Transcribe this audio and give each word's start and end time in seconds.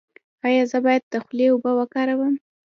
ایا 0.47 0.63
زه 0.71 0.77
باید 0.85 1.03
د 1.07 1.15
خولې 1.25 1.45
اوبه 1.51 1.71
وکاروم؟ 1.75 2.35